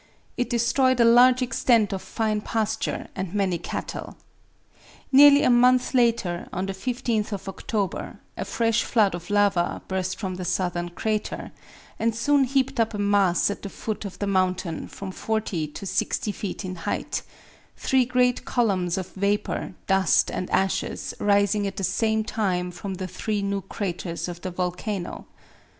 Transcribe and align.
It 0.35 0.49
destroyed 0.49 0.99
a 0.99 1.05
large 1.05 1.43
extent 1.43 1.93
of 1.93 2.01
fine 2.01 2.41
pasture 2.41 3.09
and 3.15 3.35
many 3.35 3.59
cattle. 3.59 4.17
Nearly 5.11 5.43
a 5.43 5.49
month 5.51 5.93
later, 5.93 6.49
on 6.51 6.65
the 6.65 6.73
15th 6.73 7.31
of 7.31 7.47
October, 7.47 8.19
a 8.35 8.43
fresh 8.43 8.81
flood 8.83 9.13
of 9.13 9.29
lava 9.29 9.83
burst 9.87 10.19
from 10.19 10.37
the 10.37 10.43
southern 10.43 10.89
crater, 10.89 11.51
and 11.99 12.15
soon 12.15 12.45
heaped 12.45 12.79
up 12.79 12.95
a 12.95 12.97
mass 12.97 13.51
at 13.51 13.61
the 13.61 13.69
foot 13.69 14.03
of 14.03 14.17
the 14.17 14.25
mountain 14.25 14.87
from 14.87 15.11
40 15.11 15.67
to 15.67 15.85
60 15.85 16.31
feet 16.31 16.65
in 16.65 16.77
height, 16.77 17.21
three 17.77 18.05
great 18.05 18.43
columns 18.43 18.97
of 18.97 19.09
vapor, 19.09 19.75
dust 19.85 20.31
and 20.31 20.49
ashes 20.49 21.13
rising 21.19 21.67
at 21.67 21.77
the 21.77 21.83
same 21.83 22.23
time 22.23 22.71
from 22.71 22.95
the 22.95 23.07
three 23.07 23.43
new 23.43 23.61
craters 23.61 24.27
of 24.27 24.41
the 24.41 24.49
volcano. 24.49 25.27